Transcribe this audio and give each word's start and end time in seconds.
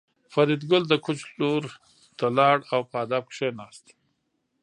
فریدګل 0.33 0.83
د 0.87 0.93
کوچ 1.05 1.19
لور 1.39 1.63
ته 2.17 2.25
لاړ 2.37 2.57
او 2.73 2.81
په 2.89 2.95
ادب 3.03 3.23
کېناست 3.35 3.85